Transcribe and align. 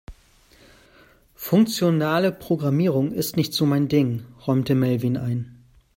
Funktionale 1.35 2.31
Programmierung 2.31 3.11
ist 3.11 3.37
nicht 3.37 3.53
so 3.53 3.67
mein 3.67 3.87
Ding, 3.87 4.25
räumte 4.47 4.73
Melvin 4.73 5.15
ein. 5.15 5.63